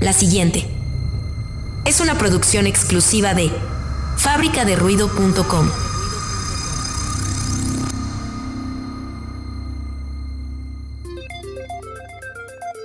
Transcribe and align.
La 0.00 0.12
siguiente 0.12 0.68
es 1.86 2.00
una 2.00 2.18
producción 2.18 2.66
exclusiva 2.66 3.32
de 3.32 3.50
fábricaderuido.com. 4.18 5.70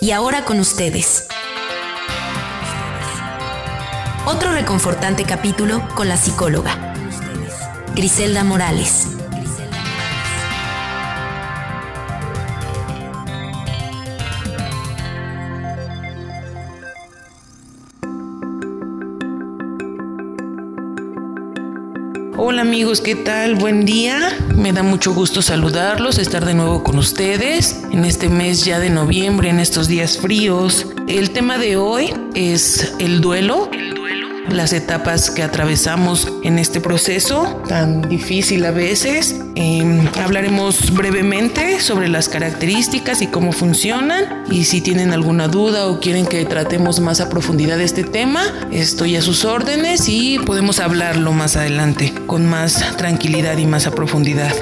Y 0.00 0.10
ahora 0.10 0.44
con 0.44 0.58
ustedes. 0.58 1.28
Otro 4.26 4.50
reconfortante 4.52 5.24
capítulo 5.24 5.86
con 5.94 6.08
la 6.08 6.16
psicóloga, 6.16 6.94
Griselda 7.94 8.42
Morales. 8.42 9.06
Hola 22.38 22.60
amigos, 22.60 23.00
¿qué 23.00 23.14
tal? 23.14 23.54
Buen 23.54 23.86
día. 23.86 24.36
Me 24.54 24.74
da 24.74 24.82
mucho 24.82 25.14
gusto 25.14 25.40
saludarlos, 25.40 26.18
estar 26.18 26.44
de 26.44 26.52
nuevo 26.52 26.84
con 26.84 26.98
ustedes 26.98 27.82
en 27.90 28.04
este 28.04 28.28
mes 28.28 28.62
ya 28.62 28.78
de 28.78 28.90
noviembre, 28.90 29.48
en 29.48 29.58
estos 29.58 29.88
días 29.88 30.18
fríos. 30.18 30.86
El 31.08 31.30
tema 31.30 31.56
de 31.56 31.78
hoy 31.78 32.12
es 32.34 32.94
el 32.98 33.22
duelo 33.22 33.70
las 34.50 34.72
etapas 34.72 35.30
que 35.30 35.42
atravesamos 35.42 36.28
en 36.42 36.58
este 36.58 36.80
proceso 36.80 37.62
tan 37.68 38.02
difícil 38.08 38.64
a 38.64 38.70
veces. 38.70 39.36
Em, 39.54 40.06
hablaremos 40.22 40.92
brevemente 40.92 41.80
sobre 41.80 42.08
las 42.08 42.28
características 42.28 43.22
y 43.22 43.28
cómo 43.28 43.52
funcionan 43.52 44.44
y 44.50 44.64
si 44.64 44.80
tienen 44.80 45.12
alguna 45.12 45.48
duda 45.48 45.86
o 45.86 46.00
quieren 46.00 46.26
que 46.26 46.44
tratemos 46.44 47.00
más 47.00 47.20
a 47.20 47.28
profundidad 47.28 47.80
este 47.80 48.04
tema, 48.04 48.42
estoy 48.70 49.16
a 49.16 49.22
sus 49.22 49.44
órdenes 49.44 50.08
y 50.08 50.38
podemos 50.38 50.80
hablarlo 50.80 51.32
más 51.32 51.56
adelante 51.56 52.12
con 52.26 52.46
más 52.46 52.96
tranquilidad 52.96 53.56
y 53.58 53.66
más 53.66 53.86
a 53.86 53.90
profundidad. 53.90 54.54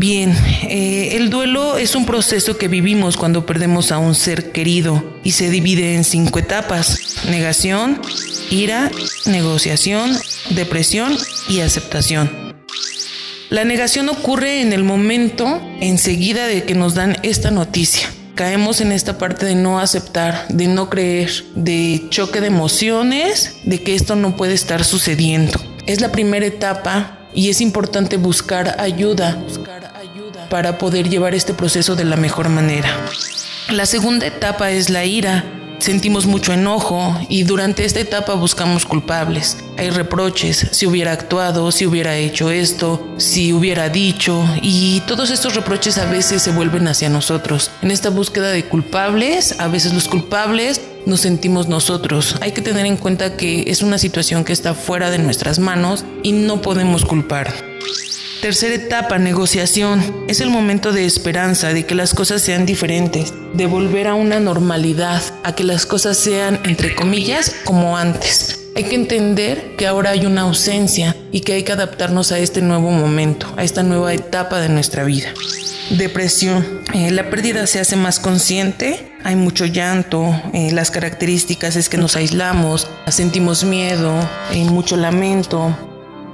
Bien, 0.00 0.32
eh, 0.62 1.16
el 1.16 1.28
duelo 1.28 1.76
es 1.76 1.96
un 1.96 2.06
proceso 2.06 2.56
que 2.56 2.68
vivimos 2.68 3.16
cuando 3.16 3.44
perdemos 3.44 3.90
a 3.90 3.98
un 3.98 4.14
ser 4.14 4.52
querido 4.52 5.02
y 5.24 5.32
se 5.32 5.50
divide 5.50 5.96
en 5.96 6.04
cinco 6.04 6.38
etapas. 6.38 7.24
Negación, 7.28 8.00
ira, 8.48 8.92
negociación, 9.26 10.16
depresión 10.50 11.18
y 11.48 11.62
aceptación. 11.62 12.54
La 13.50 13.64
negación 13.64 14.08
ocurre 14.08 14.60
en 14.60 14.72
el 14.72 14.84
momento 14.84 15.60
enseguida 15.80 16.46
de 16.46 16.62
que 16.62 16.76
nos 16.76 16.94
dan 16.94 17.16
esta 17.24 17.50
noticia. 17.50 18.08
Caemos 18.36 18.80
en 18.80 18.92
esta 18.92 19.18
parte 19.18 19.46
de 19.46 19.56
no 19.56 19.80
aceptar, 19.80 20.46
de 20.48 20.68
no 20.68 20.90
creer, 20.90 21.28
de 21.56 22.06
choque 22.10 22.40
de 22.40 22.46
emociones, 22.46 23.56
de 23.64 23.82
que 23.82 23.96
esto 23.96 24.14
no 24.14 24.36
puede 24.36 24.54
estar 24.54 24.84
sucediendo. 24.84 25.58
Es 25.86 26.00
la 26.00 26.12
primera 26.12 26.46
etapa 26.46 27.17
y 27.34 27.50
es 27.50 27.60
importante 27.60 28.16
buscar 28.16 28.80
ayuda 28.80 29.38
para 30.50 30.78
poder 30.78 31.08
llevar 31.08 31.34
este 31.34 31.54
proceso 31.54 31.94
de 31.94 32.04
la 32.04 32.16
mejor 32.16 32.48
manera. 32.48 32.88
La 33.70 33.86
segunda 33.86 34.26
etapa 34.26 34.70
es 34.70 34.88
la 34.88 35.04
ira. 35.04 35.44
Sentimos 35.78 36.26
mucho 36.26 36.52
enojo 36.52 37.16
y 37.28 37.44
durante 37.44 37.84
esta 37.84 38.00
etapa 38.00 38.34
buscamos 38.34 38.84
culpables. 38.84 39.58
Hay 39.76 39.90
reproches, 39.90 40.66
si 40.72 40.86
hubiera 40.86 41.12
actuado, 41.12 41.70
si 41.70 41.86
hubiera 41.86 42.16
hecho 42.16 42.50
esto, 42.50 43.14
si 43.16 43.52
hubiera 43.52 43.88
dicho, 43.88 44.44
y 44.60 45.00
todos 45.06 45.30
estos 45.30 45.54
reproches 45.54 45.96
a 45.98 46.06
veces 46.06 46.42
se 46.42 46.50
vuelven 46.50 46.88
hacia 46.88 47.08
nosotros. 47.08 47.70
En 47.80 47.92
esta 47.92 48.10
búsqueda 48.10 48.50
de 48.50 48.64
culpables, 48.64 49.54
a 49.60 49.68
veces 49.68 49.94
los 49.94 50.08
culpables 50.08 50.80
nos 51.06 51.20
sentimos 51.20 51.68
nosotros. 51.68 52.36
Hay 52.40 52.52
que 52.52 52.60
tener 52.60 52.84
en 52.84 52.96
cuenta 52.96 53.36
que 53.36 53.64
es 53.68 53.82
una 53.82 53.98
situación 53.98 54.44
que 54.44 54.52
está 54.52 54.74
fuera 54.74 55.10
de 55.10 55.18
nuestras 55.18 55.60
manos 55.60 56.04
y 56.24 56.32
no 56.32 56.60
podemos 56.60 57.04
culpar. 57.04 57.54
Tercera 58.40 58.76
etapa, 58.76 59.18
negociación. 59.18 60.24
Es 60.28 60.40
el 60.40 60.50
momento 60.50 60.92
de 60.92 61.04
esperanza, 61.04 61.72
de 61.72 61.84
que 61.84 61.96
las 61.96 62.14
cosas 62.14 62.40
sean 62.40 62.66
diferentes, 62.66 63.34
de 63.54 63.66
volver 63.66 64.06
a 64.06 64.14
una 64.14 64.38
normalidad, 64.38 65.20
a 65.42 65.56
que 65.56 65.64
las 65.64 65.86
cosas 65.86 66.16
sean, 66.18 66.60
entre 66.62 66.94
comillas, 66.94 67.56
como 67.64 67.96
antes. 67.98 68.60
Hay 68.76 68.84
que 68.84 68.94
entender 68.94 69.74
que 69.76 69.88
ahora 69.88 70.10
hay 70.10 70.24
una 70.24 70.42
ausencia 70.42 71.16
y 71.32 71.40
que 71.40 71.54
hay 71.54 71.64
que 71.64 71.72
adaptarnos 71.72 72.30
a 72.30 72.38
este 72.38 72.62
nuevo 72.62 72.92
momento, 72.92 73.52
a 73.56 73.64
esta 73.64 73.82
nueva 73.82 74.14
etapa 74.14 74.60
de 74.60 74.68
nuestra 74.68 75.02
vida. 75.02 75.34
Depresión. 75.90 76.64
Eh, 76.94 77.10
la 77.10 77.30
pérdida 77.30 77.66
se 77.66 77.80
hace 77.80 77.96
más 77.96 78.20
consciente, 78.20 79.10
hay 79.24 79.34
mucho 79.34 79.66
llanto, 79.66 80.40
eh, 80.52 80.70
las 80.70 80.92
características 80.92 81.74
es 81.74 81.88
que 81.88 81.98
nos 81.98 82.14
aislamos, 82.14 82.86
sentimos 83.08 83.64
miedo, 83.64 84.14
hay 84.48 84.62
mucho 84.62 84.96
lamento. 84.96 85.76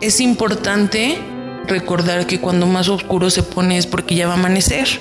Es 0.00 0.20
importante 0.20 1.20
recordar 1.66 2.26
que 2.26 2.40
cuando 2.40 2.66
más 2.66 2.88
oscuro 2.88 3.30
se 3.30 3.42
pone 3.42 3.78
es 3.78 3.86
porque 3.86 4.14
ya 4.14 4.26
va 4.26 4.34
a 4.34 4.36
amanecer. 4.36 5.00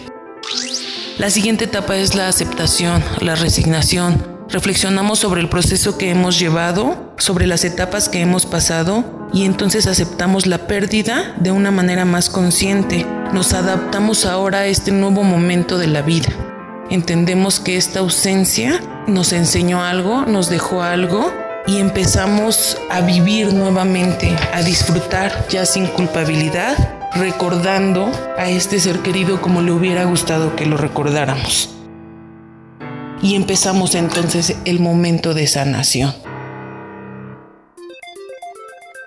La 1.17 1.29
siguiente 1.29 1.66
etapa 1.66 1.97
es 1.97 2.16
la 2.16 2.27
aceptación, 2.27 3.03
la 3.19 3.35
resignación. 3.35 4.25
Reflexionamos 4.49 5.19
sobre 5.19 5.41
el 5.41 5.49
proceso 5.49 5.97
que 5.97 6.09
hemos 6.09 6.39
llevado, 6.39 7.13
sobre 7.17 7.47
las 7.47 7.63
etapas 7.63 8.09
que 8.09 8.22
hemos 8.22 8.45
pasado 8.45 9.29
y 9.33 9.45
entonces 9.45 9.88
aceptamos 9.88 10.45
la 10.45 10.67
pérdida 10.67 11.35
de 11.39 11.51
una 11.51 11.72
manera 11.72 12.05
más 12.05 12.29
consciente. 12.29 13.05
Nos 13.33 13.53
adaptamos 13.53 14.25
ahora 14.25 14.59
a 14.59 14.66
este 14.66 14.91
nuevo 14.91 15.23
momento 15.23 15.78
de 15.78 15.88
la 15.88 16.01
vida. 16.01 16.29
Entendemos 16.89 17.61
que 17.61 17.78
esta 17.78 17.99
ausencia 17.99 18.81
nos 19.07 19.31
enseñó 19.31 19.83
algo, 19.83 20.25
nos 20.25 20.49
dejó 20.49 20.81
algo 20.83 21.31
y 21.67 21.77
empezamos 21.77 22.77
a 22.89 23.01
vivir 23.01 23.53
nuevamente, 23.53 24.35
a 24.53 24.61
disfrutar 24.61 25.47
ya 25.49 25.66
sin 25.66 25.88
culpabilidad, 25.88 26.75
recordando 27.16 28.11
a 28.38 28.49
este 28.49 28.79
ser 28.79 28.99
querido 28.99 29.41
como 29.41 29.61
le 29.61 29.72
hubiera 29.72 30.03
gustado 30.05 30.55
que 30.55 30.66
lo 30.66 30.77
recordáramos. 30.77 31.69
Y 33.22 33.35
empezamos 33.35 33.95
entonces 33.95 34.55
el 34.66 34.79
momento 34.79 35.33
de 35.33 35.45
sanación. 35.45 36.13